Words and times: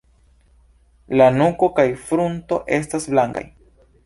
La 1.21 1.27
nuko 1.35 1.69
kaj 1.81 1.85
frunto 2.07 2.61
estas 2.79 3.11
blankaj. 3.15 3.47